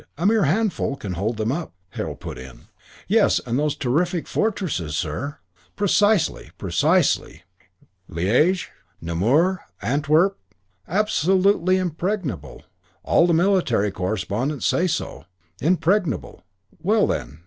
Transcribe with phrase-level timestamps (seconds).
[0.17, 2.61] A mere handful can hold them up" Harold put in,
[3.07, 5.37] "Yes, and those terrific fortresses, sir."
[5.75, 6.49] "Precisely.
[6.57, 7.43] Precisely.
[8.09, 8.65] Liége,
[8.99, 10.39] Namur, Antwerp
[10.87, 12.63] absolutely impregnable,
[13.03, 15.25] all the military correspondents say so.
[15.61, 16.45] Impregnable.
[16.81, 17.39] Well, then.